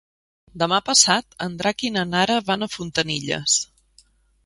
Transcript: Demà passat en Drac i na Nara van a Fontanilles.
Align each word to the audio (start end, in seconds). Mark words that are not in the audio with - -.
Demà 0.63 0.79
passat 0.87 1.37
en 1.47 1.59
Drac 1.61 1.87
i 1.89 1.93
na 1.99 2.07
Nara 2.17 2.41
van 2.51 2.67
a 2.67 2.73
Fontanilles. 2.79 3.63